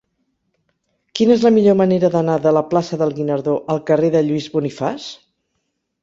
Quina 1.17 1.33
és 1.33 1.43
la 1.47 1.51
millor 1.57 1.75
manera 1.81 2.09
d'anar 2.15 2.37
de 2.45 2.53
la 2.57 2.63
plaça 2.71 2.99
del 3.01 3.13
Guinardó 3.17 3.53
al 3.75 3.81
carrer 3.91 4.09
de 4.15 4.23
Lluís 4.31 4.47
Bonifaç? 4.55 5.05